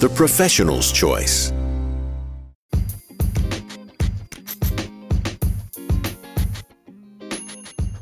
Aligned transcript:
the 0.00 0.08
professional's 0.10 0.92
choice. 0.92 1.52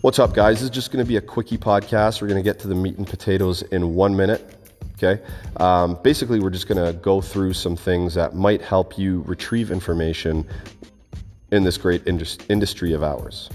What's 0.01 0.19
up, 0.19 0.35
guys? 0.35 0.57
This 0.57 0.65
is 0.65 0.71
just 0.71 0.91
going 0.91 1.05
to 1.05 1.09
be 1.09 1.17
a 1.17 1.21
quickie 1.21 1.57
podcast. 1.57 2.21
We're 2.21 2.29
going 2.29 2.43
to 2.43 2.45
get 2.45 2.59
to 2.61 2.69
the 2.69 2.75
meat 2.75 2.99
and 2.99 3.07
potatoes 3.07 3.63
in 3.63 3.95
one 3.95 4.17
minute. 4.17 4.59
Okay. 4.95 5.23
Um, 5.59 5.97
basically, 6.03 6.41
we're 6.41 6.51
just 6.51 6.67
going 6.67 6.85
to 6.85 6.99
go 6.99 7.21
through 7.21 7.53
some 7.53 7.77
things 7.77 8.15
that 8.15 8.35
might 8.35 8.61
help 8.61 8.99
you 8.99 9.23
retrieve 9.23 9.71
information 9.71 10.47
in 11.53 11.63
this 11.63 11.79
great 11.79 12.07
indus- 12.07 12.39
industry 12.49 12.93
of 12.93 13.05
ours. 13.05 13.49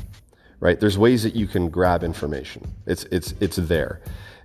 Right? 0.62 0.80
There's 0.80 0.98
ways 0.98 1.24
that 1.24 1.35
you 1.35 1.46
can 1.46 1.70
grab 1.70 2.04
information. 2.04 2.74
It's 2.85 3.04
it's 3.05 3.34
it's 3.41 3.58
there 3.58 4.02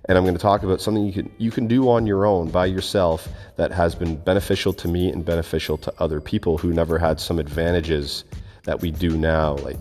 and 0.07 0.17
I'm 0.17 0.23
going 0.23 0.35
to 0.35 0.41
talk 0.41 0.63
about 0.63 0.81
something 0.81 1.03
you 1.05 1.13
can 1.13 1.31
you 1.37 1.51
can 1.51 1.67
do 1.67 1.89
on 1.89 2.05
your 2.05 2.25
own 2.25 2.49
by 2.49 2.65
yourself 2.65 3.27
that 3.55 3.71
has 3.71 3.95
been 3.95 4.15
beneficial 4.15 4.73
to 4.73 4.87
me 4.87 5.11
and 5.11 5.25
beneficial 5.25 5.77
to 5.79 5.93
other 5.99 6.21
people 6.21 6.57
who 6.57 6.73
never 6.73 6.97
had 6.99 7.19
some 7.19 7.39
advantages 7.39 8.23
that 8.63 8.81
we 8.81 8.91
do 8.91 9.17
now 9.17 9.55
like 9.57 9.77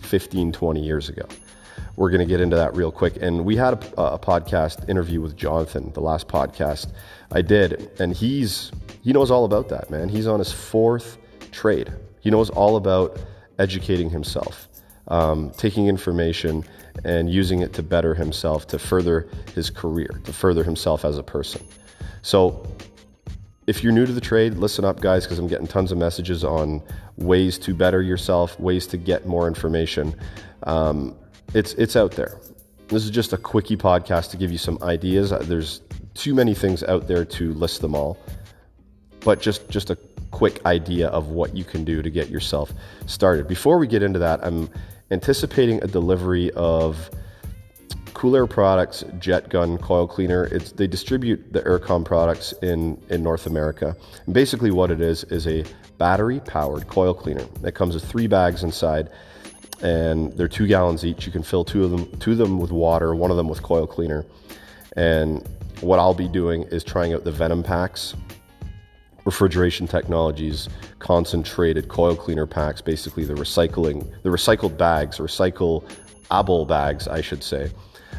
15 0.00 0.52
20 0.52 0.80
years 0.80 1.08
ago. 1.08 1.26
We're 1.96 2.10
going 2.10 2.20
to 2.20 2.26
get 2.26 2.40
into 2.40 2.56
that 2.56 2.74
real 2.74 2.90
quick 2.90 3.16
and 3.20 3.44
we 3.44 3.56
had 3.56 3.74
a, 3.74 4.02
a 4.02 4.18
podcast 4.18 4.88
interview 4.88 5.20
with 5.20 5.36
Jonathan 5.36 5.92
the 5.92 6.00
last 6.00 6.28
podcast 6.28 6.92
I 7.30 7.42
did 7.42 7.90
and 7.98 8.14
he's 8.14 8.72
he 9.02 9.12
knows 9.12 9.30
all 9.30 9.44
about 9.44 9.68
that 9.70 9.90
man. 9.90 10.08
He's 10.08 10.26
on 10.26 10.38
his 10.38 10.52
fourth 10.52 11.18
trade. 11.50 11.92
He 12.20 12.30
knows 12.30 12.50
all 12.50 12.76
about 12.76 13.18
educating 13.58 14.10
himself 14.10 14.68
um, 15.12 15.50
taking 15.58 15.86
information 15.86 16.64
and 17.04 17.30
using 17.30 17.60
it 17.60 17.74
to 17.74 17.82
better 17.82 18.14
himself, 18.14 18.66
to 18.68 18.78
further 18.78 19.28
his 19.54 19.68
career, 19.68 20.08
to 20.24 20.32
further 20.32 20.64
himself 20.64 21.04
as 21.04 21.18
a 21.18 21.22
person. 21.22 21.62
So, 22.22 22.66
if 23.66 23.84
you're 23.84 23.92
new 23.92 24.06
to 24.06 24.12
the 24.12 24.20
trade, 24.20 24.54
listen 24.54 24.84
up, 24.84 25.00
guys, 25.00 25.24
because 25.24 25.38
I'm 25.38 25.46
getting 25.46 25.68
tons 25.68 25.92
of 25.92 25.98
messages 25.98 26.42
on 26.42 26.82
ways 27.16 27.58
to 27.58 27.74
better 27.74 28.02
yourself, 28.02 28.58
ways 28.58 28.86
to 28.88 28.96
get 28.96 29.26
more 29.26 29.46
information. 29.46 30.14
Um, 30.64 31.14
it's 31.54 31.74
it's 31.74 31.94
out 31.94 32.12
there. 32.12 32.40
This 32.88 33.04
is 33.04 33.10
just 33.10 33.32
a 33.32 33.36
quickie 33.36 33.76
podcast 33.76 34.30
to 34.30 34.36
give 34.36 34.50
you 34.50 34.58
some 34.58 34.78
ideas. 34.82 35.30
There's 35.42 35.82
too 36.14 36.34
many 36.34 36.54
things 36.54 36.82
out 36.82 37.06
there 37.06 37.24
to 37.24 37.52
list 37.54 37.82
them 37.82 37.94
all, 37.94 38.18
but 39.20 39.40
just 39.40 39.68
just 39.68 39.90
a 39.90 39.98
quick 40.32 40.64
idea 40.66 41.08
of 41.08 41.28
what 41.28 41.56
you 41.56 41.62
can 41.62 41.84
do 41.84 42.02
to 42.02 42.10
get 42.10 42.28
yourself 42.28 42.72
started. 43.06 43.46
Before 43.46 43.78
we 43.78 43.86
get 43.86 44.02
into 44.02 44.18
that, 44.18 44.44
I'm 44.44 44.68
anticipating 45.12 45.82
a 45.84 45.86
delivery 45.86 46.50
of 46.52 47.10
Cool 48.14 48.34
Air 48.36 48.46
Products 48.46 49.04
Jet 49.18 49.48
Gun 49.48 49.78
Coil 49.78 50.06
Cleaner. 50.06 50.44
It's, 50.44 50.72
they 50.72 50.86
distribute 50.86 51.52
the 51.52 51.60
Errecom 51.62 52.04
products 52.04 52.52
in, 52.62 53.00
in 53.08 53.22
North 53.22 53.46
America. 53.46 53.96
And 54.26 54.34
basically, 54.34 54.70
what 54.70 54.90
it 54.90 55.00
is 55.00 55.24
is 55.24 55.46
a 55.46 55.64
battery 55.98 56.40
powered 56.40 56.88
coil 56.88 57.14
cleaner 57.14 57.44
that 57.60 57.72
comes 57.72 57.94
with 57.94 58.04
three 58.04 58.26
bags 58.26 58.64
inside, 58.64 59.10
and 59.82 60.32
they're 60.32 60.48
two 60.48 60.66
gallons 60.66 61.04
each. 61.04 61.26
You 61.26 61.32
can 61.32 61.42
fill 61.42 61.64
two 61.64 61.84
of 61.84 61.90
them, 61.90 62.18
two 62.18 62.32
of 62.32 62.38
them 62.38 62.58
with 62.58 62.72
water, 62.72 63.14
one 63.14 63.30
of 63.30 63.36
them 63.36 63.48
with 63.48 63.62
coil 63.62 63.86
cleaner. 63.86 64.24
And 64.96 65.46
what 65.80 65.98
I'll 65.98 66.14
be 66.14 66.28
doing 66.28 66.62
is 66.64 66.84
trying 66.84 67.12
out 67.12 67.24
the 67.24 67.32
Venom 67.32 67.62
packs 67.62 68.14
refrigeration 69.24 69.86
technologies 69.86 70.68
concentrated 70.98 71.88
coil 71.88 72.16
cleaner 72.16 72.46
packs 72.46 72.80
basically 72.80 73.24
the 73.24 73.34
recycling 73.34 74.10
the 74.22 74.28
recycled 74.28 74.76
bags 74.76 75.18
recyclable 75.18 76.66
bags 76.66 77.08
i 77.08 77.20
should 77.20 77.42
say. 77.42 77.70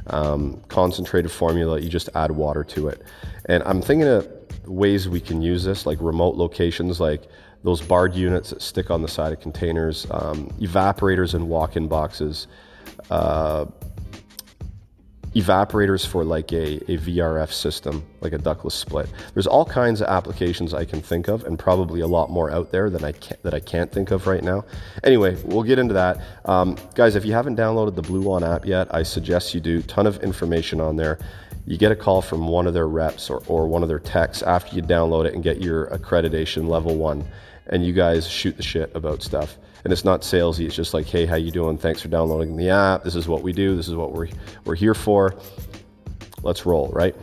Um, 0.08 0.62
concentrated 0.68 1.32
formula 1.32 1.80
you 1.80 1.88
just 1.88 2.10
add 2.14 2.32
water 2.32 2.64
to 2.66 2.90
it. 2.90 3.02
And 3.46 3.64
i'm 3.64 3.82
thinking 3.82 4.08
of 4.08 4.28
ways 4.66 5.08
we 5.10 5.20
can 5.20 5.42
use 5.42 5.64
this 5.64 5.86
like 5.86 5.98
remote 6.02 6.36
locations 6.36 7.00
like 7.00 7.24
those 7.64 7.82
Bard 7.82 8.14
units 8.14 8.50
that 8.50 8.62
stick 8.62 8.92
on 8.92 9.02
the 9.02 9.08
side 9.08 9.32
of 9.34 9.40
containers 9.40 10.06
um, 10.12 10.48
evaporators 10.60 11.34
and 11.34 11.48
walk-in 11.48 11.88
boxes 11.88 12.48
uh, 13.10 13.66
evaporators 15.36 16.06
for 16.06 16.24
like 16.24 16.52
a, 16.52 16.76
a 16.92 16.98
VRF 16.98 17.52
system, 17.52 18.04
like 18.22 18.34
a 18.34 18.38
ductless 18.38 18.76
split. 18.76 19.10
There's 19.34 19.48
all 19.48 19.66
kinds 19.66 20.02
of 20.02 20.08
applications 20.08 20.74
I 20.74 20.86
can 20.86 21.02
think 21.02 21.28
of, 21.28 21.44
and 21.46 21.58
probably 21.58 22.02
a 22.02 22.08
lot 22.08 22.30
more 22.30 22.52
out 22.52 22.72
there 22.72 22.90
than 22.90 23.04
I 23.04 23.14
can, 23.14 23.38
that 23.44 23.54
I 23.54 23.60
can't 23.60 23.92
think 23.92 24.12
of 24.12 24.28
right 24.28 24.44
now. 24.44 24.66
Anyway, 25.04 25.36
we'll 25.44 25.64
get 25.64 25.80
into 25.80 25.94
that, 25.96 26.22
um, 26.46 26.78
guys. 26.96 27.16
If 27.16 27.26
you 27.26 27.34
haven't 27.34 27.58
downloaded 27.58 27.96
the 27.96 28.04
BluOn 28.04 28.48
app 28.48 28.66
yet, 28.66 28.94
I 28.94 29.04
suggest 29.04 29.54
you 29.54 29.60
do. 29.60 29.82
Ton 29.82 30.06
of 30.06 30.22
information 30.24 30.80
on 30.80 30.96
there. 30.96 31.20
You 31.66 31.78
get 31.78 31.92
a 31.92 31.96
call 31.96 32.22
from 32.22 32.48
one 32.48 32.68
of 32.68 32.74
their 32.74 32.88
reps 32.88 33.30
or, 33.30 33.42
or 33.48 33.68
one 33.68 33.84
of 33.84 33.90
their 33.90 34.00
techs 34.00 34.44
after 34.44 34.76
you 34.76 34.82
download 34.82 35.26
it 35.26 35.34
and 35.34 35.42
get 35.42 35.62
your 35.62 35.88
accreditation 35.88 36.68
level 36.68 36.96
one, 36.96 37.26
and 37.68 37.86
you 37.86 37.94
guys 37.94 38.28
shoot 38.28 38.58
the 38.58 38.64
shit 38.64 38.94
about 38.96 39.24
stuff 39.24 39.58
and 39.84 39.92
it's 39.92 40.06
not 40.06 40.22
salesy. 40.22 40.66
It's 40.66 40.76
just 40.76 40.94
like, 40.94 41.06
hey, 41.06 41.26
how 41.26 41.36
you 41.36 41.52
doing? 41.52 41.78
Thanks 41.78 42.02
for 42.02 42.08
downloading 42.08 42.56
the 42.56 42.70
app. 42.70 43.04
This 43.04 43.16
is 43.16 43.28
what 43.28 43.44
we 43.44 43.52
do. 43.52 43.76
This 43.76 43.88
is 43.88 43.96
what 43.96 44.14
we're 44.14 44.28
we're 44.66 44.76
here 44.76 44.94
for. 44.94 45.36
Let's 46.42 46.66
roll, 46.66 46.90
right? 46.90 47.16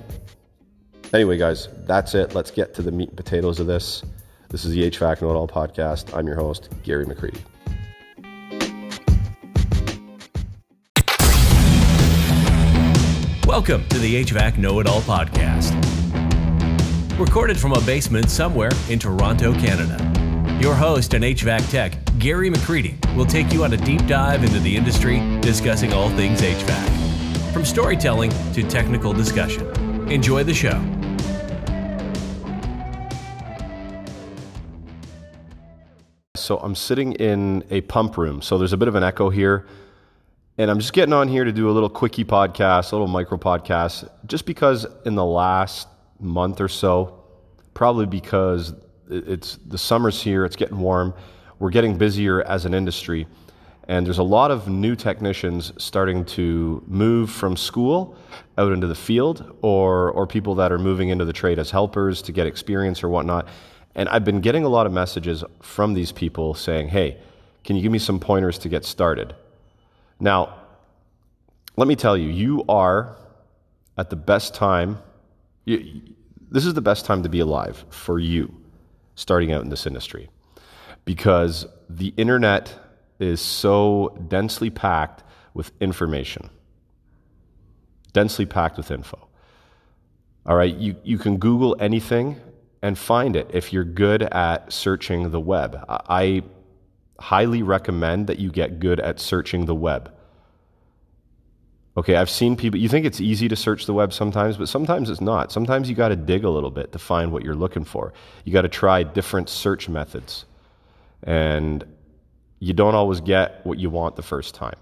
Anyway, 1.12 1.36
guys, 1.36 1.68
that's 1.86 2.14
it. 2.14 2.34
Let's 2.34 2.50
get 2.50 2.74
to 2.74 2.82
the 2.82 2.92
meat 2.92 3.08
and 3.08 3.16
potatoes 3.16 3.60
of 3.60 3.66
this. 3.66 4.02
This 4.48 4.64
is 4.64 4.72
the 4.72 4.90
HVAC 4.90 5.22
Know 5.22 5.30
It 5.30 5.36
All 5.36 5.48
podcast. 5.48 6.16
I'm 6.16 6.26
your 6.26 6.36
host, 6.36 6.68
Gary 6.82 7.06
McCready. 7.06 7.40
Welcome 13.46 13.86
to 13.88 13.98
the 13.98 14.24
HVAC 14.24 14.58
Know 14.58 14.80
It 14.80 14.86
All 14.86 15.00
podcast. 15.02 15.76
Recorded 17.18 17.58
from 17.58 17.72
a 17.72 17.80
basement 17.82 18.30
somewhere 18.30 18.70
in 18.88 18.98
Toronto, 18.98 19.52
Canada. 19.52 20.09
Your 20.60 20.74
host 20.74 21.14
and 21.14 21.24
HVAC 21.24 21.70
tech, 21.70 21.94
Gary 22.18 22.50
McCready, 22.50 22.98
will 23.16 23.24
take 23.24 23.50
you 23.50 23.64
on 23.64 23.72
a 23.72 23.78
deep 23.78 24.06
dive 24.06 24.44
into 24.44 24.60
the 24.60 24.76
industry, 24.76 25.18
discussing 25.40 25.94
all 25.94 26.10
things 26.10 26.42
HVAC. 26.42 27.52
From 27.54 27.64
storytelling 27.64 28.30
to 28.52 28.62
technical 28.64 29.14
discussion. 29.14 29.66
Enjoy 30.12 30.44
the 30.44 30.52
show. 30.52 30.78
So 36.36 36.58
I'm 36.58 36.74
sitting 36.74 37.14
in 37.14 37.64
a 37.70 37.80
pump 37.80 38.18
room. 38.18 38.42
So 38.42 38.58
there's 38.58 38.74
a 38.74 38.76
bit 38.76 38.88
of 38.88 38.96
an 38.96 39.02
echo 39.02 39.30
here. 39.30 39.66
And 40.58 40.70
I'm 40.70 40.78
just 40.78 40.92
getting 40.92 41.14
on 41.14 41.28
here 41.28 41.44
to 41.44 41.52
do 41.52 41.70
a 41.70 41.72
little 41.72 41.88
quickie 41.88 42.26
podcast, 42.26 42.92
a 42.92 42.96
little 42.96 43.08
micro 43.08 43.38
podcast, 43.38 44.06
just 44.26 44.44
because 44.44 44.86
in 45.06 45.14
the 45.14 45.24
last 45.24 45.88
month 46.18 46.60
or 46.60 46.68
so, 46.68 47.24
probably 47.72 48.04
because 48.04 48.74
it's 49.10 49.56
the 49.66 49.78
summer's 49.78 50.22
here, 50.22 50.44
it's 50.44 50.56
getting 50.56 50.78
warm, 50.78 51.14
we're 51.58 51.70
getting 51.70 51.98
busier 51.98 52.42
as 52.42 52.64
an 52.64 52.74
industry, 52.74 53.26
and 53.88 54.06
there's 54.06 54.18
a 54.18 54.22
lot 54.22 54.50
of 54.50 54.68
new 54.68 54.94
technicians 54.94 55.72
starting 55.76 56.24
to 56.24 56.82
move 56.86 57.30
from 57.30 57.56
school 57.56 58.16
out 58.56 58.72
into 58.72 58.86
the 58.86 58.94
field, 58.94 59.56
or 59.62 60.10
or 60.12 60.26
people 60.26 60.54
that 60.56 60.72
are 60.72 60.78
moving 60.78 61.08
into 61.08 61.24
the 61.24 61.32
trade 61.32 61.58
as 61.58 61.70
helpers 61.70 62.22
to 62.22 62.32
get 62.32 62.46
experience 62.46 63.02
or 63.02 63.08
whatnot. 63.08 63.48
And 63.94 64.08
I've 64.08 64.24
been 64.24 64.40
getting 64.40 64.64
a 64.64 64.68
lot 64.68 64.86
of 64.86 64.92
messages 64.92 65.42
from 65.60 65.94
these 65.94 66.12
people 66.12 66.54
saying, 66.54 66.88
"Hey, 66.88 67.18
can 67.64 67.76
you 67.76 67.82
give 67.82 67.92
me 67.92 67.98
some 67.98 68.20
pointers 68.20 68.58
to 68.58 68.68
get 68.68 68.84
started?" 68.84 69.34
Now, 70.20 70.54
let 71.76 71.88
me 71.88 71.96
tell 71.96 72.16
you, 72.16 72.28
you 72.28 72.64
are 72.68 73.16
at 73.98 74.10
the 74.10 74.16
best 74.16 74.54
time. 74.54 74.98
You, 75.64 76.02
this 76.50 76.64
is 76.64 76.74
the 76.74 76.82
best 76.82 77.04
time 77.04 77.22
to 77.22 77.28
be 77.28 77.40
alive 77.40 77.84
for 77.90 78.18
you 78.18 78.54
starting 79.20 79.52
out 79.52 79.62
in 79.62 79.68
this 79.68 79.86
industry 79.86 80.30
because 81.04 81.66
the 81.90 82.14
internet 82.16 82.74
is 83.18 83.40
so 83.40 84.16
densely 84.28 84.70
packed 84.70 85.22
with 85.52 85.70
information, 85.78 86.48
densely 88.14 88.46
packed 88.46 88.78
with 88.78 88.90
info. 88.90 89.28
All 90.46 90.56
right, 90.56 90.74
you, 90.74 90.96
you 91.04 91.18
can 91.18 91.36
Google 91.36 91.76
anything 91.78 92.40
and 92.82 92.98
find 92.98 93.36
it 93.36 93.50
if 93.52 93.74
you're 93.74 93.84
good 93.84 94.22
at 94.22 94.72
searching 94.72 95.30
the 95.30 95.40
web. 95.40 95.84
I 95.86 96.42
highly 97.18 97.62
recommend 97.62 98.26
that 98.28 98.38
you 98.38 98.50
get 98.50 98.80
good 98.80 99.00
at 99.00 99.20
searching 99.20 99.66
the 99.66 99.74
web. 99.74 100.10
Okay, 102.00 102.16
I've 102.16 102.30
seen 102.30 102.56
people, 102.56 102.80
you 102.80 102.88
think 102.88 103.04
it's 103.04 103.20
easy 103.20 103.46
to 103.48 103.56
search 103.56 103.84
the 103.84 103.92
web 103.92 104.14
sometimes, 104.14 104.56
but 104.56 104.70
sometimes 104.70 105.10
it's 105.10 105.20
not. 105.20 105.52
Sometimes 105.52 105.86
you 105.86 105.94
got 105.94 106.08
to 106.08 106.16
dig 106.16 106.44
a 106.44 106.48
little 106.48 106.70
bit 106.70 106.92
to 106.92 106.98
find 106.98 107.30
what 107.30 107.44
you're 107.44 107.54
looking 107.54 107.84
for. 107.84 108.14
You 108.46 108.54
got 108.54 108.62
to 108.62 108.70
try 108.70 109.02
different 109.02 109.50
search 109.50 109.86
methods. 109.86 110.46
And 111.22 111.84
you 112.58 112.72
don't 112.72 112.94
always 112.94 113.20
get 113.20 113.60
what 113.66 113.78
you 113.78 113.90
want 113.90 114.16
the 114.16 114.22
first 114.22 114.54
time, 114.54 114.78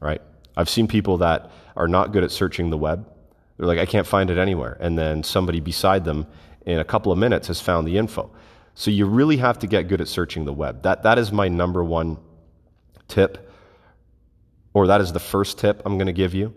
right? 0.00 0.20
I've 0.54 0.68
seen 0.68 0.86
people 0.86 1.16
that 1.16 1.50
are 1.76 1.88
not 1.88 2.12
good 2.12 2.24
at 2.24 2.30
searching 2.30 2.68
the 2.68 2.76
web. 2.76 3.08
They're 3.56 3.66
like, 3.66 3.78
I 3.78 3.86
can't 3.86 4.06
find 4.06 4.28
it 4.28 4.36
anywhere. 4.36 4.76
And 4.80 4.98
then 4.98 5.22
somebody 5.22 5.60
beside 5.60 6.04
them 6.04 6.26
in 6.66 6.78
a 6.78 6.84
couple 6.84 7.10
of 7.10 7.16
minutes 7.16 7.48
has 7.48 7.62
found 7.62 7.88
the 7.88 7.96
info. 7.96 8.30
So 8.74 8.90
you 8.90 9.06
really 9.06 9.38
have 9.38 9.58
to 9.60 9.66
get 9.66 9.88
good 9.88 10.02
at 10.02 10.08
searching 10.08 10.44
the 10.44 10.52
web. 10.52 10.82
That, 10.82 11.04
that 11.04 11.16
is 11.16 11.32
my 11.32 11.48
number 11.48 11.82
one 11.82 12.18
tip, 13.08 13.49
or 14.74 14.86
that 14.86 15.00
is 15.00 15.12
the 15.12 15.20
first 15.20 15.58
tip 15.58 15.82
I'm 15.84 15.96
going 15.98 16.06
to 16.06 16.12
give 16.12 16.34
you. 16.34 16.54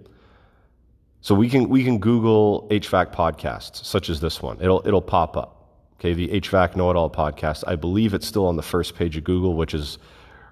So 1.21 1.33
we 1.33 1.49
can, 1.49 1.69
we 1.69 1.83
can 1.83 1.99
Google 1.99 2.67
HVAC 2.69 3.13
podcasts, 3.13 3.85
such 3.85 4.09
as 4.09 4.19
this 4.19 4.41
one. 4.41 4.61
It'll, 4.61 4.85
it'll 4.85 5.01
pop 5.01 5.37
up. 5.37 5.59
Okay, 5.95 6.13
the 6.13 6.27
HVAC 6.41 6.75
Know 6.75 6.91
It 6.91 6.97
All 6.97 7.09
podcast. 7.09 7.63
I 7.65 7.77
believe 7.77 8.13
it's 8.13 8.27
still 8.27 8.45
on 8.45 8.57
the 8.57 8.61
first 8.61 8.95
page 8.95 9.15
of 9.15 9.23
Google, 9.23 9.53
which 9.53 9.73
is 9.73 9.97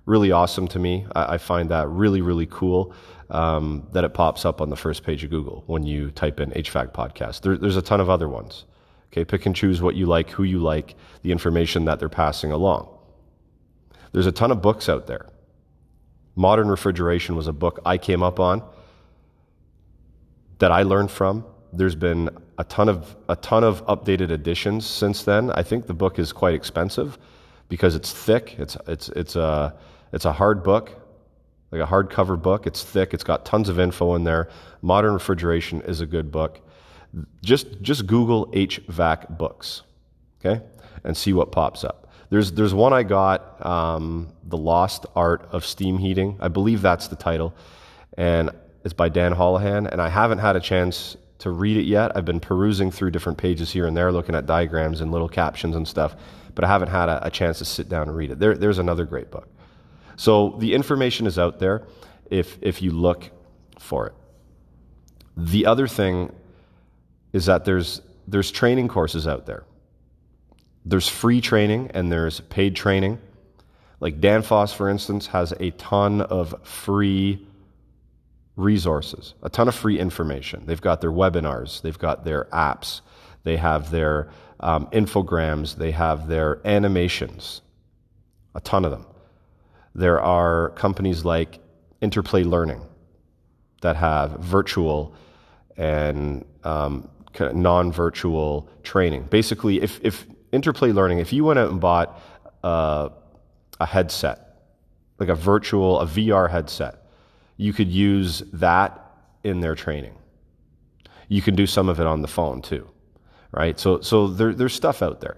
really 0.06 0.32
awesome 0.32 0.68
to 0.70 0.80
me. 0.80 1.06
I, 1.14 1.34
I 1.34 1.38
find 1.38 1.70
that 1.72 1.90
really, 1.90 2.22
really 2.22 2.46
cool 2.46 2.94
um, 3.30 3.88
that 3.92 4.04
it 4.04 4.14
pops 4.14 4.46
up 4.46 4.62
on 4.62 4.70
the 4.70 4.78
first 4.78 5.04
page 5.04 5.24
of 5.24 5.30
Google 5.30 5.64
when 5.68 5.84
you 5.84 6.12
type 6.12 6.40
in 6.40 6.52
HVAC 6.52 6.94
podcast. 6.94 7.42
There, 7.42 7.58
there's 7.58 7.78
a 7.78 7.82
ton 7.82 8.00
of 8.00 8.10
other 8.10 8.30
ones. 8.30 8.66
Okay, 9.12 9.26
pick 9.26 9.46
and 9.46 9.54
choose 9.54 9.82
what 9.82 9.96
you 9.96 10.06
like, 10.06 10.30
who 10.30 10.44
you 10.44 10.60
like, 10.60 10.96
the 11.22 11.34
information 11.34 11.84
that 11.86 12.00
they're 12.00 12.08
passing 12.08 12.52
along. 12.52 12.88
There's 14.14 14.28
a 14.28 14.32
ton 14.32 14.52
of 14.52 14.62
books 14.62 14.88
out 14.88 15.08
there. 15.08 15.28
Modern 16.36 16.70
Refrigeration 16.70 17.36
was 17.36 17.48
a 17.48 17.54
book 17.54 17.80
I 17.86 17.98
came 17.98 18.24
up 18.24 18.40
on 18.40 18.64
that 20.60 20.72
I 20.72 20.84
learned 20.84 21.12
from. 21.12 21.46
There's 21.74 21.96
been 21.96 22.30
a 22.58 22.64
ton 22.64 22.90
of 22.90 23.16
a 23.28 23.36
ton 23.36 23.64
of 23.64 23.86
updated 23.88 24.30
editions 24.30 24.86
since 24.86 25.24
then. 25.24 25.52
I 25.52 25.64
think 25.64 25.88
the 25.88 25.94
book 25.94 26.20
is 26.20 26.32
quite 26.32 26.54
expensive 26.54 27.18
because 27.70 27.96
it's 27.96 28.12
thick. 28.12 28.56
It's 28.60 28.78
it's 28.88 29.10
it's 29.10 29.36
a 29.36 29.76
it's 30.14 30.26
a 30.26 30.32
hard 30.32 30.64
book, 30.64 30.92
like 31.72 31.82
a 31.82 31.86
hardcover 31.86 32.42
book. 32.42 32.68
It's 32.68 32.84
thick. 32.84 33.14
It's 33.14 33.24
got 33.24 33.46
tons 33.46 33.70
of 33.70 33.80
info 33.80 34.16
in 34.16 34.24
there. 34.24 34.50
Modern 34.82 35.14
Refrigeration 35.14 35.82
is 35.82 36.02
a 36.02 36.06
good 36.06 36.32
book. 36.32 36.60
Just 37.42 37.82
just 37.82 38.06
Google 38.06 38.48
HVAC 38.48 39.38
books, 39.38 39.84
okay, 40.40 40.62
and 41.04 41.16
see 41.16 41.34
what 41.34 41.52
pops 41.52 41.84
up. 41.84 42.11
There's 42.32 42.52
there's 42.54 42.74
one 42.74 42.94
I 42.94 43.04
got, 43.04 43.64
um, 43.64 44.34
The 44.48 44.58
Lost 44.58 45.06
Art 45.16 45.48
of 45.52 45.64
Steam 45.64 46.00
Heating. 46.00 46.38
I 46.40 46.48
believe 46.48 46.82
that's 46.82 47.08
the 47.08 47.16
title, 47.16 47.54
and 48.18 48.50
it's 48.84 48.96
by 48.96 49.10
Dan 49.10 49.36
Holohan. 49.36 49.88
And 49.92 50.02
I 50.02 50.10
haven't 50.10 50.40
had 50.40 50.56
a 50.56 50.60
chance 50.60 51.16
to 51.40 51.52
read 51.52 51.78
it 51.78 51.86
yet. 51.86 52.18
I've 52.18 52.26
been 52.26 52.40
perusing 52.40 52.90
through 52.90 53.12
different 53.12 53.38
pages 53.38 53.72
here 53.72 53.86
and 53.86 53.96
there, 53.96 54.12
looking 54.12 54.34
at 54.34 54.48
diagrams 54.48 55.02
and 55.02 55.12
little 55.12 55.30
captions 55.30 55.76
and 55.76 55.88
stuff 55.88 56.16
but 56.56 56.64
I 56.64 56.68
haven't 56.68 56.90
had 56.90 57.10
a, 57.10 57.28
a 57.28 57.30
chance 57.30 57.60
to 57.60 57.66
sit 57.66 57.90
down 57.90 58.08
and 58.08 58.16
read 58.16 58.32
it. 58.32 58.40
There, 58.40 58.56
there's 58.56 58.80
another 58.80 59.06
great 59.06 59.32
book. 59.32 59.48
So 60.16 60.56
the 60.60 60.74
information 60.74 61.28
is 61.28 61.40
out 61.40 61.60
there 61.60 61.88
if, 62.30 62.58
if 62.62 62.82
you 62.82 62.92
look 62.92 63.30
for 63.80 64.08
it. 64.08 64.14
The 65.38 65.66
other 65.66 65.88
thing 65.88 66.34
is 67.34 67.46
that 67.46 67.66
there's, 67.66 68.02
there's 68.28 68.52
training 68.52 68.88
courses 68.88 69.28
out 69.28 69.46
there. 69.46 69.64
There's 70.86 71.08
free 71.08 71.42
training 71.42 71.92
and 71.94 72.12
there's 72.12 72.40
paid 72.40 72.76
training. 72.76 73.20
Like 74.00 74.20
Danfoss, 74.20 74.74
for 74.74 74.90
instance, 74.90 75.28
has 75.28 75.54
a 75.60 75.72
ton 75.72 76.22
of 76.22 76.56
free 76.64 77.48
resources, 78.56 79.36
a 79.44 79.50
ton 79.50 79.68
of 79.68 79.76
free 79.76 80.00
information. 80.00 80.64
They've 80.66 80.82
got 80.82 81.02
their 81.02 81.12
webinars, 81.12 81.82
they've 81.82 81.98
got 81.98 82.26
their 82.26 82.46
apps, 82.46 83.02
they 83.44 83.58
have 83.58 83.92
their 83.92 84.30
um, 84.60 84.88
infograms, 84.88 85.76
they 85.76 85.92
have 85.92 86.28
their 86.28 86.66
animations, 86.66 87.62
a 88.56 88.62
ton 88.62 88.86
of 88.86 88.92
them. 88.92 89.06
There 89.94 90.20
are 90.20 90.70
companies 90.72 91.26
like 91.26 91.60
Interplay 92.02 92.44
Learning 92.44 92.82
that 93.82 93.96
have 93.96 94.32
virtual 94.40 95.14
and 95.78 96.46
um, 96.64 97.10
non 97.40 97.92
virtual 97.92 98.70
training. 98.84 99.24
Basically, 99.24 99.82
if, 99.82 100.00
if 100.04 100.26
Interplay 100.52 100.92
Learning, 100.92 101.20
if 101.20 101.32
you 101.32 101.44
went 101.44 101.60
out 101.60 101.72
and 101.72 101.80
bought 101.80 102.20
uh, 102.64 103.10
a 103.80 103.86
headset, 103.86 104.64
like 105.20 105.30
a 105.30 105.36
virtual, 105.36 106.00
a 106.00 106.06
VR 106.06 106.50
headset, 106.50 107.06
you 107.58 107.74
could 107.74 107.90
use 107.90 108.44
that 108.54 109.00
in 109.44 109.60
their 109.60 109.76
training. 109.76 110.16
You 111.28 111.42
can 111.42 111.56
do 111.56 111.66
some 111.66 111.90
of 111.90 112.00
it 112.00 112.08
on 112.08 112.22
the 112.22 112.28
phone 112.28 112.62
too 112.62 112.88
right? 113.52 113.80
So, 113.80 114.02
so 114.02 114.28
there, 114.28 114.54
there's 114.54 114.74
stuff 114.74 115.02
out 115.02 115.22
there. 115.22 115.38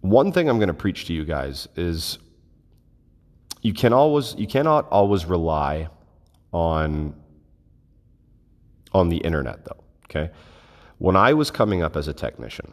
One 0.00 0.32
thing 0.32 0.48
I'm 0.48 0.58
going 0.58 0.68
to 0.68 0.74
preach 0.74 1.06
to 1.06 1.12
you 1.12 1.24
guys 1.24 1.68
is 1.76 2.18
you 3.62 3.72
can 3.72 3.92
always 3.92 4.34
you 4.36 4.48
cannot 4.48 4.88
always 4.88 5.24
rely 5.24 5.88
on 6.52 7.14
on 8.92 9.08
the 9.08 9.18
internet 9.18 9.64
though 9.64 9.84
okay 10.06 10.30
when 10.98 11.16
i 11.16 11.32
was 11.32 11.50
coming 11.50 11.80
up 11.80 11.96
as 11.96 12.08
a 12.08 12.12
technician 12.12 12.72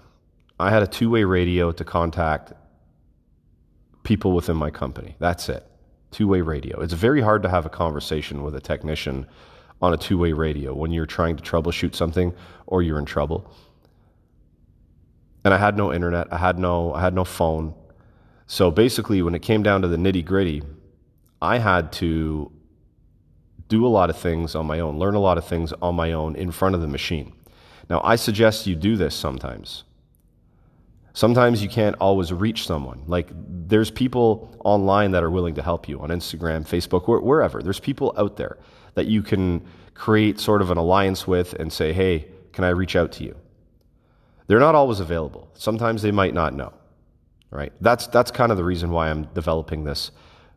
i 0.60 0.70
had 0.70 0.84
a 0.84 0.88
two-way 0.88 1.24
radio 1.24 1.72
to 1.72 1.84
contact 1.84 2.54
people 4.04 4.34
within 4.34 4.56
my 4.56 4.70
company 4.70 5.16
that's 5.20 5.50
it 5.50 5.66
two-way 6.12 6.42
radio 6.42 6.80
it's 6.80 6.94
very 6.94 7.22
hard 7.22 7.44
to 7.44 7.50
have 7.50 7.66
a 7.66 7.70
conversation 7.70 8.44
with 8.44 8.56
a 8.56 8.62
technician 8.62 9.26
on 9.82 9.94
a 9.94 9.98
two-way 9.98 10.34
radio 10.34 10.74
when 10.74 10.92
you're 10.92 11.06
trying 11.06 11.36
to 11.36 11.44
troubleshoot 11.44 11.96
something 11.96 12.34
or 12.68 12.82
you're 12.82 13.00
in 13.00 13.06
trouble 13.06 13.54
and 15.44 15.54
I 15.54 15.58
had 15.58 15.78
no 15.78 15.94
internet. 15.94 16.32
I 16.32 16.38
had 16.38 16.60
no, 16.60 16.94
I 16.94 17.02
had 17.02 17.14
no 17.14 17.24
phone. 17.24 17.74
So 18.48 18.72
basically, 18.72 19.22
when 19.22 19.36
it 19.36 19.42
came 19.42 19.64
down 19.64 19.82
to 19.84 19.88
the 19.88 19.98
nitty 19.98 20.26
gritty, 20.26 20.64
I 21.42 21.60
had 21.60 21.92
to 21.94 22.52
do 23.68 23.86
a 23.86 23.88
lot 23.88 24.10
of 24.10 24.18
things 24.18 24.56
on 24.56 24.66
my 24.66 24.80
own, 24.80 24.98
learn 24.98 25.16
a 25.16 25.20
lot 25.20 25.38
of 25.38 25.46
things 25.46 25.72
on 25.82 25.96
my 25.96 26.12
own 26.12 26.36
in 26.36 26.52
front 26.52 26.76
of 26.76 26.82
the 26.82 26.88
machine. 26.88 27.34
Now, 27.90 28.02
I 28.04 28.16
suggest 28.16 28.68
you 28.68 28.76
do 28.76 28.98
this 28.98 29.16
sometimes. 29.16 29.84
Sometimes 31.14 31.62
you 31.64 31.70
can't 31.70 31.96
always 32.00 32.32
reach 32.32 32.66
someone. 32.66 33.04
Like, 33.08 33.30
there's 33.34 33.92
people 33.92 34.56
online 34.64 35.12
that 35.12 35.24
are 35.24 35.32
willing 35.32 35.56
to 35.56 35.62
help 35.62 35.90
you 35.90 36.00
on 36.00 36.10
Instagram, 36.10 36.68
Facebook, 36.68 37.08
wherever. 37.24 37.62
There's 37.62 37.80
people 37.80 38.14
out 38.18 38.38
there 38.38 38.58
that 38.94 39.08
you 39.08 39.22
can 39.22 39.66
create 39.94 40.40
sort 40.40 40.62
of 40.62 40.72
an 40.72 40.78
alliance 40.78 41.28
with 41.28 41.54
and 41.54 41.74
say, 41.74 41.94
hey, 41.94 42.28
can 42.54 42.64
I 42.64 42.70
reach 42.70 42.96
out 42.96 43.12
to 43.14 43.24
you? 43.24 43.36
They're 44.48 44.60
not 44.60 44.76
always 44.76 45.00
available. 45.00 45.50
Sometimes 45.54 46.02
they 46.02 46.12
might 46.12 46.34
not 46.34 46.54
know. 46.54 46.74
Right? 47.52 47.74
That's 47.82 48.06
that's 48.08 48.30
kind 48.30 48.52
of 48.52 48.58
the 48.58 48.64
reason 48.64 48.92
why 48.92 49.10
I'm 49.10 49.24
developing 49.34 49.84
this 49.84 50.12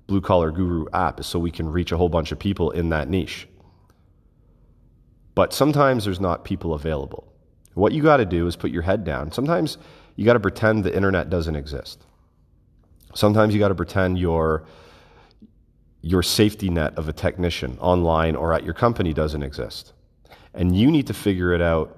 Blue 0.07 0.21
Collar 0.21 0.51
Guru 0.51 0.87
app 0.93 1.21
is 1.21 1.27
so 1.27 1.39
we 1.39 1.51
can 1.51 1.69
reach 1.69 1.91
a 1.91 1.97
whole 1.97 2.11
bunch 2.11 2.33
of 2.33 2.39
people 2.39 2.71
in 2.71 2.91
that 2.91 3.09
niche. 3.09 3.49
But 5.35 5.55
sometimes 5.55 6.05
there's 6.05 6.21
not 6.21 6.45
people 6.45 6.75
available. 6.75 7.33
What 7.75 7.93
you 7.93 8.03
got 8.03 8.19
to 8.19 8.27
do 8.27 8.47
is 8.47 8.57
put 8.57 8.71
your 8.71 8.83
head 8.83 9.05
down. 9.05 9.33
Sometimes 9.33 9.79
you 10.17 10.25
got 10.25 10.35
to 10.35 10.41
pretend 10.41 10.85
the 10.85 10.95
internet 10.95 11.31
doesn't 11.31 11.57
exist. 11.57 12.05
Sometimes 13.15 13.55
you 13.55 13.61
got 13.61 13.69
to 13.69 13.75
pretend 13.75 14.19
your 14.19 14.65
your 16.03 16.23
safety 16.23 16.69
net 16.69 16.93
of 16.99 17.09
a 17.09 17.13
technician 17.13 17.79
online 17.81 18.35
or 18.35 18.53
at 18.53 18.65
your 18.65 18.75
company 18.75 19.13
doesn't 19.13 19.43
exist. 19.43 19.93
And 20.53 20.77
you 20.77 20.91
need 20.91 21.07
to 21.07 21.15
figure 21.15 21.53
it 21.53 21.63
out 21.63 21.97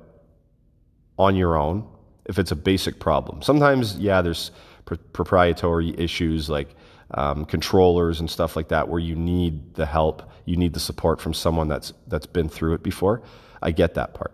on 1.19 1.37
your 1.37 1.57
own 1.57 1.89
if 2.27 2.39
it's 2.39 2.51
a 2.51 2.57
basic 2.57 3.01
problem. 3.01 3.41
Sometimes, 3.41 3.97
yeah, 3.97 4.21
there's 4.21 4.51
pr- 4.85 4.97
proprietary 5.13 5.99
issues 5.99 6.51
like 6.51 6.69
um, 7.13 7.45
controllers 7.45 8.21
and 8.21 8.31
stuff 8.31 8.57
like 8.57 8.69
that 8.69 8.89
where 8.89 9.01
you 9.01 9.15
need 9.15 9.75
the 9.75 9.87
help, 9.87 10.23
you 10.45 10.57
need 10.57 10.75
the 10.75 10.81
support 10.81 11.21
from 11.21 11.33
someone 11.33 11.69
that's 11.69 11.93
that's 12.09 12.27
been 12.27 12.49
through 12.49 12.75
it 12.75 12.83
before. 12.83 13.23
I 13.63 13.71
get 13.71 13.95
that 13.95 14.15
part, 14.15 14.33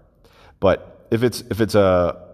but 0.58 1.06
if 1.10 1.22
it's 1.22 1.42
if 1.50 1.60
it's 1.60 1.74
a 1.74 2.29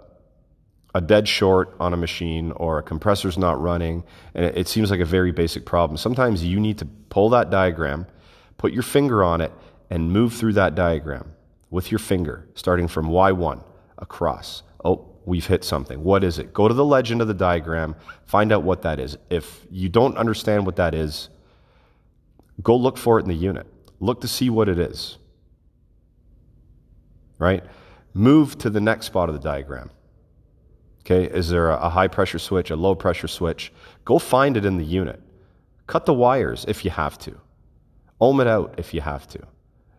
a 0.97 1.01
dead 1.03 1.29
short 1.29 1.77
on 1.79 1.93
a 1.93 1.97
machine 1.97 2.53
or 2.53 2.79
a 2.79 2.83
compressor's 2.83 3.37
not 3.37 3.61
running 3.61 4.03
and 4.35 4.47
it, 4.47 4.57
it 4.57 4.67
seems 4.67 4.91
like 4.91 5.01
a 5.01 5.05
very 5.05 5.31
basic 5.31 5.67
problem, 5.67 5.99
sometimes 5.99 6.43
you 6.43 6.59
need 6.59 6.79
to 6.79 6.87
pull 7.11 7.29
that 7.29 7.51
diagram, 7.51 8.07
put 8.57 8.73
your 8.73 8.83
finger 8.83 9.23
on 9.23 9.43
it, 9.43 9.53
and 9.91 10.11
move 10.11 10.33
through 10.33 10.55
that 10.55 10.75
diagram 10.75 11.33
with 11.71 11.93
your 11.93 11.99
finger, 11.99 12.49
starting 12.55 12.89
from 12.89 13.11
Y1 13.11 13.63
across. 13.99 14.63
Oh, 14.87 15.07
we've 15.27 15.47
hit 15.47 15.65
something. 15.65 16.03
What 16.03 16.25
is 16.25 16.39
it? 16.39 16.55
Go 16.55 16.67
to 16.67 16.73
the 16.73 16.85
legend 16.85 17.21
of 17.21 17.29
the 17.29 17.35
diagram, 17.35 17.95
find 18.25 18.51
out 18.51 18.63
what 18.63 18.81
that 18.83 18.99
is. 18.99 19.19
If 19.29 19.67
you 19.71 19.91
don't 19.91 20.17
understand 20.17 20.65
what 20.65 20.77
that 20.77 20.95
is, 20.95 21.29
go 22.63 22.75
look 22.75 22.97
for 22.97 23.19
it 23.19 23.25
in 23.25 23.29
the 23.29 23.35
unit. 23.35 23.67
Look 24.01 24.23
to 24.23 24.29
see 24.29 24.49
what 24.49 24.71
it 24.71 24.79
is. 24.79 25.19
Right? 27.39 27.63
Move 28.15 28.57
to 28.59 28.71
the 28.71 28.81
next 28.81 29.07
spot 29.07 29.29
of 29.29 29.35
the 29.35 29.43
diagram. 29.43 29.91
Okay, 31.07 31.33
is 31.33 31.51
there 31.51 31.71
a 31.71 31.89
high 31.89 32.09
pressure 32.09 32.41
switch, 32.41 32.71
a 32.71 32.75
low 32.75 32.97
pressure 32.97 33.29
switch? 33.29 33.73
Go 34.05 34.19
find 34.19 34.57
it 34.57 34.65
in 34.65 34.77
the 34.77 34.85
unit. 34.85 35.23
Cut 35.87 36.05
the 36.05 36.13
wires 36.13 36.65
if 36.67 36.85
you 36.85 36.91
have 36.91 37.17
to. 37.19 37.37
Ohm 38.21 38.41
it 38.41 38.49
out 38.49 38.75
if 38.77 38.93
you 38.93 39.01
have 39.01 39.29
to. 39.29 39.39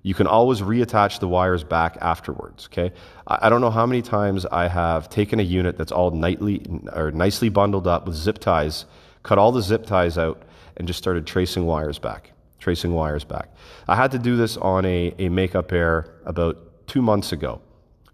You 0.04 0.14
can 0.14 0.28
always 0.28 0.60
reattach 0.60 1.20
the 1.20 1.28
wires 1.30 1.64
back 1.64 1.98
afterwards. 2.02 2.68
Okay, 2.70 2.92
I, 3.26 3.48
don't 3.48 3.62
know 3.62 3.70
how 3.70 3.86
many 3.86 4.02
times 4.02 4.46
I 4.46 4.68
have 4.68 5.08
taken 5.08 5.40
a 5.40 5.44
unit 5.44 5.78
that's 5.78 5.94
all 5.94 6.12
nightly 6.12 6.66
or 6.92 7.12
nicely 7.12 7.48
bundled 7.48 7.88
up 7.88 8.06
with 8.06 8.16
zip 8.16 8.40
ties, 8.40 8.86
cut 9.24 9.38
all 9.38 9.54
the 9.54 9.62
zip 9.62 9.86
ties 9.86 10.18
out, 10.18 10.44
and 10.76 10.90
just 10.90 11.00
started 11.00 11.26
tracing 11.26 11.66
wires 11.66 12.00
back, 12.00 12.34
tracing 12.60 12.92
wires 12.94 13.24
back. 13.24 13.50
I 13.88 13.96
had 13.96 14.12
to 14.12 14.20
do 14.20 14.36
this 14.36 14.58
on 14.58 14.84
a, 14.84 15.16
a 15.20 15.30
makeup 15.30 15.72
air 15.72 16.16
about 16.26 16.86
two 16.86 17.02
months 17.02 17.32
ago. 17.32 17.62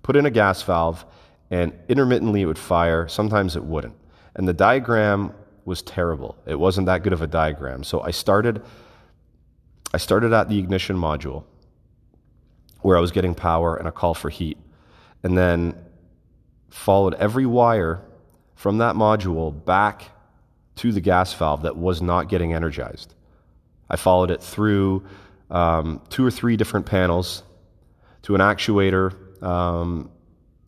Put 0.04 0.16
in 0.16 0.28
a 0.28 0.32
gas 0.32 0.62
valve, 0.62 1.06
and 1.54 1.72
intermittently 1.88 2.42
it 2.42 2.46
would 2.46 2.58
fire. 2.58 3.08
Sometimes 3.08 3.56
it 3.56 3.64
wouldn't, 3.64 3.96
and 4.36 4.48
the 4.48 4.54
diagram 4.54 5.34
was 5.66 5.82
terrible. 5.82 6.36
It 6.46 6.60
wasn't 6.60 6.88
that 6.88 7.04
good 7.04 7.14
of 7.14 7.22
a 7.22 7.28
diagram. 7.28 7.84
So 7.84 8.02
I 8.02 8.12
started 8.12 8.62
I 9.94 9.98
started 9.98 10.34
at 10.34 10.50
the 10.50 10.58
ignition 10.58 10.98
module 10.98 11.44
where 12.82 12.98
I 12.98 13.00
was 13.00 13.12
getting 13.12 13.36
power 13.36 13.76
and 13.76 13.88
a 13.88 13.92
call 13.92 14.16
for 14.16 14.30
heat. 14.30 14.58
And 15.22 15.38
then 15.38 15.76
followed 16.70 17.14
every 17.14 17.46
wire 17.46 18.02
from 18.56 18.80
that 18.80 18.96
module 18.96 19.54
back 19.66 20.10
to 20.78 20.92
the 20.92 21.00
gas 21.00 21.34
valve 21.34 21.62
that 21.62 21.78
was 21.78 22.02
not 22.02 22.28
getting 22.28 22.54
energized. 22.54 23.14
I 23.90 23.96
followed 23.96 24.32
it 24.32 24.42
through 24.42 25.06
um, 25.52 26.02
two 26.10 26.26
or 26.26 26.32
three 26.32 26.58
different 26.58 26.88
panels 26.88 27.44
to 28.24 28.34
an 28.34 28.42
actuator 28.42 29.44
um, 29.44 30.10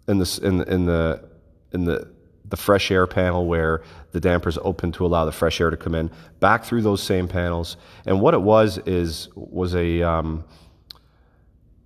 in, 0.08 0.20
the, 0.20 0.40
in, 0.44 0.62
in, 0.64 0.86
the, 0.86 1.30
in 1.72 1.86
the, 1.86 2.12
the 2.48 2.58
fresh 2.58 2.92
air 2.92 3.08
panel 3.08 3.46
where 3.46 3.82
the 4.12 4.20
dampers 4.20 4.58
open 4.62 4.92
to 4.94 5.06
allow 5.06 5.26
the 5.26 5.32
fresh 5.32 5.60
air 5.60 5.70
to 5.70 5.78
come 5.78 5.96
in, 5.96 6.12
back 6.40 6.64
through 6.64 6.82
those 6.82 7.02
same 7.02 7.28
panels. 7.28 7.78
And 8.06 8.22
what 8.22 8.34
it 8.34 8.42
was 8.42 8.78
is 8.80 9.30
was 9.36 9.76
a 9.76 10.02
um, 10.04 10.46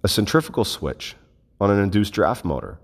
a 0.03 0.07
centrifugal 0.07 0.63
switch 0.65 1.15
on 1.59 1.71
an 1.71 1.79
induced 1.79 2.13
draft 2.13 2.45
motor. 2.45 2.79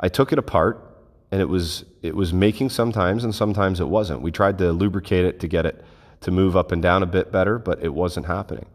I 0.00 0.08
took 0.08 0.32
it 0.32 0.38
apart 0.38 0.82
and 1.30 1.40
it 1.40 1.48
was 1.48 1.84
it 2.02 2.14
was 2.14 2.32
making 2.32 2.70
sometimes 2.70 3.24
and 3.24 3.34
sometimes 3.34 3.80
it 3.80 3.88
wasn't. 3.88 4.22
We 4.22 4.30
tried 4.30 4.58
to 4.58 4.72
lubricate 4.72 5.24
it 5.24 5.40
to 5.40 5.48
get 5.48 5.66
it 5.66 5.84
to 6.20 6.30
move 6.30 6.56
up 6.56 6.72
and 6.72 6.80
down 6.80 7.02
a 7.02 7.06
bit 7.06 7.30
better, 7.30 7.58
but 7.58 7.82
it 7.82 7.92
wasn't 7.92 8.26
happening. 8.26 8.66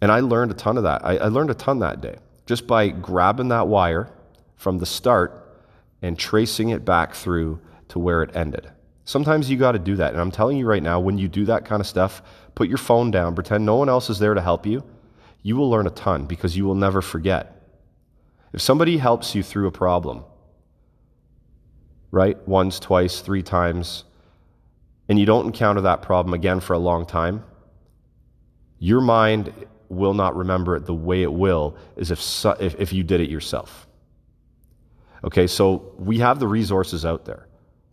And 0.00 0.10
I 0.10 0.20
learned 0.20 0.50
a 0.50 0.54
ton 0.54 0.76
of 0.76 0.84
that. 0.84 1.04
I, 1.04 1.18
I 1.18 1.26
learned 1.26 1.50
a 1.50 1.54
ton 1.54 1.80
that 1.80 2.00
day 2.00 2.16
just 2.46 2.66
by 2.66 2.88
grabbing 2.88 3.48
that 3.48 3.68
wire 3.68 4.10
from 4.60 4.76
the 4.76 4.84
start 4.84 5.64
and 6.02 6.18
tracing 6.18 6.68
it 6.68 6.84
back 6.84 7.14
through 7.14 7.58
to 7.88 7.98
where 7.98 8.22
it 8.22 8.36
ended. 8.36 8.70
Sometimes 9.06 9.48
you 9.48 9.56
got 9.56 9.72
to 9.72 9.78
do 9.78 9.96
that. 9.96 10.12
And 10.12 10.20
I'm 10.20 10.30
telling 10.30 10.58
you 10.58 10.66
right 10.66 10.82
now, 10.82 11.00
when 11.00 11.16
you 11.16 11.28
do 11.28 11.46
that 11.46 11.64
kind 11.64 11.80
of 11.80 11.86
stuff, 11.86 12.20
put 12.54 12.68
your 12.68 12.76
phone 12.76 13.10
down, 13.10 13.34
pretend 13.34 13.64
no 13.64 13.76
one 13.76 13.88
else 13.88 14.10
is 14.10 14.18
there 14.18 14.34
to 14.34 14.42
help 14.42 14.66
you. 14.66 14.84
You 15.42 15.56
will 15.56 15.70
learn 15.70 15.86
a 15.86 15.90
ton 15.90 16.26
because 16.26 16.58
you 16.58 16.66
will 16.66 16.74
never 16.74 17.00
forget. 17.00 17.56
If 18.52 18.60
somebody 18.60 18.98
helps 18.98 19.34
you 19.34 19.42
through 19.42 19.66
a 19.66 19.72
problem, 19.72 20.24
right, 22.10 22.36
once, 22.46 22.78
twice, 22.78 23.20
three 23.20 23.42
times, 23.42 24.04
and 25.08 25.18
you 25.18 25.24
don't 25.24 25.46
encounter 25.46 25.80
that 25.80 26.02
problem 26.02 26.34
again 26.34 26.60
for 26.60 26.74
a 26.74 26.78
long 26.78 27.06
time, 27.06 27.44
your 28.78 29.00
mind 29.00 29.54
will 29.88 30.12
not 30.12 30.36
remember 30.36 30.76
it 30.76 30.84
the 30.84 30.92
way 30.94 31.22
it 31.22 31.32
will 31.32 31.78
as 31.96 32.10
if, 32.10 32.44
if, 32.60 32.78
if 32.78 32.92
you 32.92 33.02
did 33.02 33.22
it 33.22 33.30
yourself. 33.30 33.86
Okay, 35.24 35.46
so 35.46 35.94
we 35.98 36.18
have 36.18 36.38
the 36.38 36.48
resources 36.48 37.04
out 37.04 37.24
there. 37.24 37.46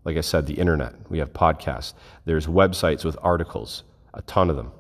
Like 0.06 0.18
I 0.18 0.22
said, 0.22 0.46
the 0.46 0.54
internet, 0.54 0.94
we 1.10 1.20
have 1.20 1.34
podcasts, 1.34 1.94
there's 2.26 2.48
websites 2.48 3.04
with 3.04 3.18
articles, 3.22 3.84
a 4.14 4.22
ton 4.22 4.50
of 4.50 4.56
them. 4.56 4.72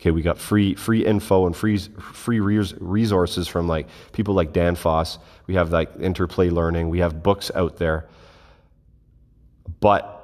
Okay, 0.00 0.12
we 0.12 0.22
got 0.22 0.38
free 0.38 0.74
free 0.74 1.04
info 1.04 1.46
and 1.46 1.56
free 1.56 1.76
free 1.76 2.38
resources 2.38 3.48
from 3.48 3.66
like 3.66 3.88
people 4.12 4.32
like 4.32 4.52
Danfoss. 4.52 5.18
We 5.48 5.54
have 5.54 5.70
like 5.70 5.90
interplay 5.98 6.50
learning. 6.50 6.88
We 6.88 7.00
have 7.00 7.20
books 7.22 7.50
out 7.52 7.78
there. 7.78 8.08
But 9.80 10.14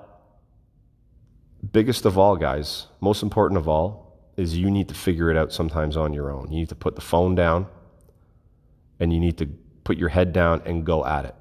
biggest 1.73 2.05
of 2.05 2.17
all, 2.17 2.37
guys, 2.37 2.87
most 3.01 3.23
important 3.23 3.59
of 3.59 3.69
all, 3.69 4.17
is 4.37 4.57
you 4.57 4.71
need 4.71 4.89
to 4.89 4.95
figure 4.95 5.29
it 5.31 5.37
out 5.37 5.53
sometimes 5.53 5.97
on 5.97 6.13
your 6.13 6.31
own. 6.31 6.53
You 6.53 6.61
need 6.61 6.69
to 6.69 6.77
put 6.77 6.95
the 6.95 7.01
phone 7.01 7.35
down 7.35 7.67
and 9.01 9.13
you 9.13 9.19
need 9.19 9.39
to 9.39 9.49
put 9.85 9.97
your 9.97 10.09
head 10.09 10.33
down 10.33 10.63
and 10.65 10.85
go 10.85 11.05
at 11.05 11.27
it. 11.27 11.35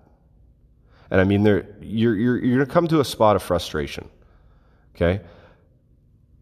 And 1.09 1.21
I 1.21 1.23
mean, 1.23 1.43
there, 1.43 1.65
you're, 1.81 2.15
you're, 2.15 2.43
you're 2.43 2.57
going 2.57 2.67
to 2.67 2.73
come 2.73 2.87
to 2.89 2.99
a 2.99 3.05
spot 3.05 3.35
of 3.35 3.43
frustration, 3.43 4.09
okay? 4.95 5.21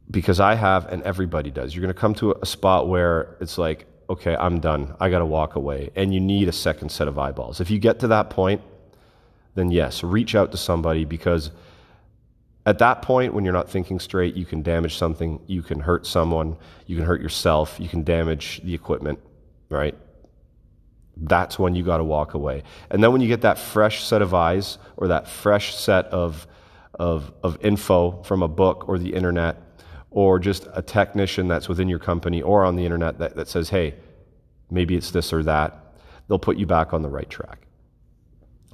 Because 0.10 0.40
I 0.40 0.56
have, 0.56 0.86
and 0.88 1.04
everybody 1.04 1.52
does. 1.52 1.76
You're 1.76 1.82
going 1.82 1.94
to 1.94 2.00
come 2.00 2.16
to 2.16 2.36
a 2.42 2.46
spot 2.46 2.88
where 2.88 3.38
it's 3.40 3.58
like, 3.58 3.86
okay, 4.10 4.36
I'm 4.36 4.60
done. 4.60 4.96
I 5.00 5.10
got 5.10 5.20
to 5.20 5.26
walk 5.26 5.56
away. 5.56 5.90
And 5.96 6.14
you 6.14 6.20
need 6.20 6.48
a 6.48 6.54
second 6.54 6.90
set 6.90 7.08
of 7.08 7.18
eyeballs. 7.18 7.62
If 7.62 7.70
you 7.70 7.80
get 7.80 8.00
to 8.00 8.08
that 8.10 8.30
point, 8.30 8.62
then 9.56 9.72
yes, 9.72 10.04
reach 10.04 10.36
out 10.36 10.52
to 10.52 10.58
somebody 10.58 11.06
because 11.06 11.52
at 12.66 12.80
that 12.80 13.02
point, 13.02 13.34
when 13.34 13.44
you're 13.44 13.54
not 13.54 13.70
thinking 13.70 14.00
straight, 14.00 14.36
you 14.36 14.46
can 14.46 14.62
damage 14.62 14.96
something, 14.96 15.42
you 15.48 15.62
can 15.62 15.80
hurt 15.80 16.06
someone, 16.06 16.58
you 16.86 16.96
can 16.96 17.06
hurt 17.06 17.22
yourself, 17.22 17.78
you 17.80 17.90
can 17.90 18.04
damage 18.04 18.62
the 18.64 18.74
equipment, 18.74 19.20
right? 19.70 19.98
That's 21.18 21.60
when 21.60 21.76
you 21.76 21.84
got 21.84 21.98
to 21.98 22.04
walk 22.04 22.34
away. 22.34 22.64
And 22.90 23.04
then 23.04 23.12
when 23.12 23.22
you 23.22 23.28
get 23.28 23.42
that 23.42 23.60
fresh 23.60 24.04
set 24.04 24.22
of 24.22 24.34
eyes 24.34 24.78
or 24.98 25.08
that 25.10 25.28
fresh 25.28 25.76
set 25.76 26.06
of, 26.08 26.48
of, 26.96 27.32
of 27.44 27.58
info 27.62 28.24
from 28.24 28.42
a 28.42 28.48
book 28.48 28.88
or 28.88 28.98
the 28.98 29.14
internet 29.14 29.58
or 30.10 30.40
just 30.40 30.68
a 30.74 30.82
technician 30.82 31.48
that's 31.48 31.70
within 31.70 31.88
your 31.88 32.00
company 32.00 32.42
or 32.42 32.64
on 32.66 32.76
the 32.76 32.86
internet 32.86 33.20
that, 33.20 33.36
that 33.36 33.48
says, 33.48 33.70
hey, 33.70 33.96
maybe 34.70 34.96
it's 34.96 35.12
this 35.12 35.32
or 35.32 35.44
that, 35.44 35.96
they'll 36.28 36.40
put 36.40 36.58
you 36.58 36.66
back 36.66 36.94
on 36.94 37.02
the 37.02 37.10
right 37.10 37.30
track. 37.30 37.68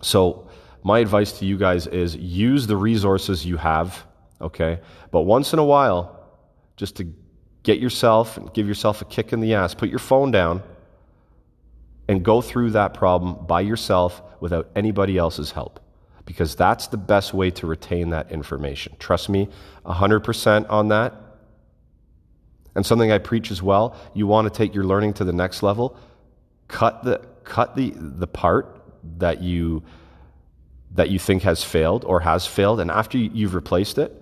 So, 0.02 0.48
my 0.84 1.00
advice 1.00 1.34
to 1.40 1.46
you 1.46 1.58
guys 1.58 1.86
is 1.88 2.16
use 2.16 2.68
the 2.68 2.78
resources 2.78 3.46
you 3.46 3.58
have, 3.58 4.06
okay? 4.40 4.80
But 5.12 5.24
once 5.24 5.52
in 5.52 5.60
a 5.60 5.66
while, 5.66 6.24
just 6.78 6.96
to 6.98 7.14
get 7.64 7.80
yourself 7.80 8.38
and 8.38 8.54
give 8.54 8.68
yourself 8.68 9.02
a 9.02 9.06
kick 9.06 9.34
in 9.34 9.42
the 9.42 9.56
ass, 9.56 9.74
put 9.74 9.90
your 9.90 10.00
phone 10.00 10.32
down 10.32 10.64
and 12.08 12.24
go 12.24 12.42
through 12.42 12.72
that 12.72 12.94
problem 12.94 13.46
by 13.46 13.62
yourself 13.62 14.22
without 14.40 14.70
anybody 14.76 15.18
else's 15.18 15.52
help 15.52 15.80
because 16.26 16.56
that's 16.56 16.88
the 16.88 16.98
best 16.98 17.34
way 17.34 17.50
to 17.52 17.66
retain 17.66 18.10
that 18.10 18.32
information. 18.32 18.96
Trust 19.00 19.30
me 19.30 19.50
100% 19.86 20.70
on 20.70 20.90
that. 20.90 21.14
And 22.76 22.86
something 22.86 23.12
I 23.12 23.18
preach 23.18 23.50
as 23.50 23.64
well, 23.64 23.98
you 24.14 24.28
want 24.28 24.52
to 24.52 24.56
take 24.56 24.76
your 24.76 24.84
learning 24.84 25.14
to 25.16 25.24
the 25.24 25.34
next 25.34 25.64
level, 25.64 25.98
cut 26.68 27.04
the 27.04 27.22
cut 27.44 27.78
the 27.78 27.94
the 27.96 28.28
part 28.28 28.84
that 29.20 29.42
you 29.42 29.82
that 30.92 31.10
you 31.10 31.18
think 31.18 31.44
has 31.44 31.64
failed 31.64 32.04
or 32.04 32.20
has 32.20 32.46
failed 32.46 32.80
and 32.80 32.92
after 32.92 33.18
you've 33.18 33.56
replaced 33.56 33.98
it, 33.98 34.22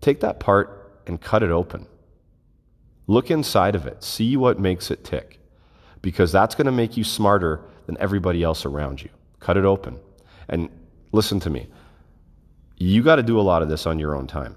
take 0.00 0.20
that 0.20 0.38
part 0.38 1.02
and 1.06 1.20
cut 1.20 1.42
it 1.42 1.50
open. 1.50 1.86
Look 3.06 3.30
inside 3.30 3.74
of 3.74 3.86
it, 3.86 4.04
see 4.04 4.36
what 4.36 4.60
makes 4.60 4.90
it 4.90 5.02
tick 5.02 5.37
because 6.02 6.32
that's 6.32 6.54
going 6.54 6.66
to 6.66 6.72
make 6.72 6.96
you 6.96 7.04
smarter 7.04 7.60
than 7.86 7.96
everybody 7.98 8.42
else 8.42 8.64
around 8.64 9.02
you. 9.02 9.08
Cut 9.40 9.56
it 9.56 9.64
open. 9.64 9.98
And 10.48 10.68
listen 11.12 11.40
to 11.40 11.50
me. 11.50 11.66
You 12.76 13.02
got 13.02 13.16
to 13.16 13.22
do 13.22 13.40
a 13.40 13.42
lot 13.42 13.62
of 13.62 13.68
this 13.68 13.86
on 13.86 13.98
your 13.98 14.14
own 14.14 14.26
time. 14.26 14.56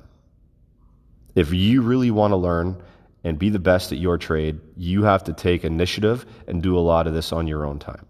If 1.33 1.53
you 1.53 1.81
really 1.81 2.11
want 2.11 2.31
to 2.31 2.37
learn 2.37 2.81
and 3.23 3.39
be 3.39 3.49
the 3.49 3.59
best 3.59 3.91
at 3.91 3.97
your 3.97 4.17
trade, 4.17 4.59
you 4.75 5.03
have 5.03 5.23
to 5.25 5.33
take 5.33 5.63
initiative 5.63 6.25
and 6.47 6.61
do 6.61 6.77
a 6.77 6.81
lot 6.81 7.07
of 7.07 7.13
this 7.13 7.31
on 7.31 7.47
your 7.47 7.65
own 7.65 7.79
time. 7.79 8.05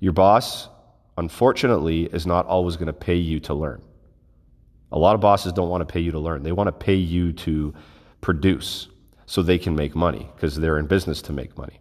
Your 0.00 0.12
boss, 0.12 0.68
unfortunately, 1.16 2.04
is 2.04 2.26
not 2.26 2.46
always 2.46 2.76
going 2.76 2.86
to 2.86 2.92
pay 2.92 3.16
you 3.16 3.40
to 3.40 3.54
learn. 3.54 3.82
A 4.92 4.98
lot 4.98 5.14
of 5.14 5.20
bosses 5.20 5.52
don't 5.52 5.68
want 5.68 5.86
to 5.86 5.92
pay 5.92 6.00
you 6.00 6.12
to 6.12 6.18
learn. 6.18 6.42
They 6.42 6.52
want 6.52 6.68
to 6.68 6.72
pay 6.72 6.94
you 6.94 7.32
to 7.32 7.74
produce 8.20 8.88
so 9.26 9.42
they 9.42 9.58
can 9.58 9.74
make 9.74 9.94
money 9.94 10.28
because 10.34 10.56
they're 10.56 10.78
in 10.78 10.86
business 10.86 11.22
to 11.22 11.32
make 11.32 11.56
money. 11.58 11.80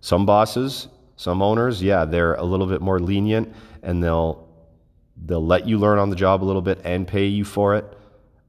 Some 0.00 0.26
bosses, 0.26 0.88
some 1.16 1.42
owners, 1.42 1.82
yeah, 1.82 2.04
they're 2.04 2.34
a 2.34 2.44
little 2.44 2.66
bit 2.66 2.80
more 2.80 3.00
lenient 3.00 3.52
and 3.82 4.02
they'll 4.02 4.46
they'll 5.24 5.44
let 5.44 5.66
you 5.66 5.78
learn 5.78 5.98
on 5.98 6.10
the 6.10 6.16
job 6.16 6.42
a 6.42 6.46
little 6.46 6.62
bit 6.62 6.80
and 6.84 7.08
pay 7.08 7.26
you 7.26 7.44
for 7.44 7.74
it. 7.74 7.84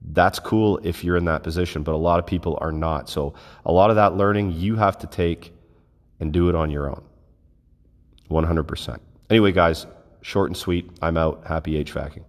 That's 0.02 0.40
cool 0.40 0.80
if 0.84 1.04
you're 1.04 1.18
in 1.18 1.26
that 1.26 1.44
position, 1.44 1.84
but 1.84 1.94
a 1.94 1.98
lot 1.98 2.20
of 2.20 2.26
people 2.26 2.58
are 2.62 2.72
not. 2.72 3.10
So 3.10 3.34
a 3.66 3.72
lot 3.72 3.90
of 3.90 3.96
that 3.96 4.16
learning 4.16 4.52
you 4.52 4.76
have 4.76 4.98
to 5.00 5.08
take 5.08 5.54
and 6.20 6.32
do 6.34 6.50
it 6.50 6.56
on 6.56 6.70
your 6.70 6.90
own. 6.90 7.04
100%. 8.30 9.00
Anyway, 9.30 9.52
guys, 9.52 9.86
short 10.22 10.50
and 10.50 10.58
sweet. 10.58 10.90
I'm 11.02 11.18
out. 11.18 11.44
Happy 11.48 11.84
HVACing. 11.84 12.24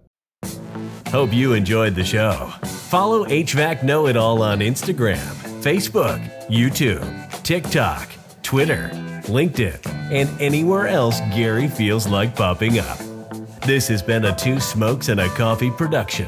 Hope 1.07 1.33
you 1.33 1.53
enjoyed 1.53 1.95
the 1.95 2.03
show. 2.03 2.51
Follow 2.63 3.25
HVAC 3.25 3.83
Know 3.83 4.07
It 4.07 4.15
All 4.15 4.41
on 4.41 4.59
Instagram, 4.59 5.17
Facebook, 5.61 6.47
YouTube, 6.47 7.43
TikTok, 7.43 8.09
Twitter 8.43 9.08
LinkedIn, 9.29 9.79
and 10.11 10.29
anywhere 10.41 10.87
else 10.87 11.19
Gary 11.33 11.67
feels 11.67 12.07
like 12.07 12.35
popping 12.35 12.79
up. 12.79 12.99
This 13.65 13.87
has 13.87 14.01
been 14.01 14.25
a 14.25 14.35
Two 14.35 14.59
Smokes 14.59 15.09
and 15.09 15.19
a 15.19 15.29
Coffee 15.29 15.71
production. 15.71 16.27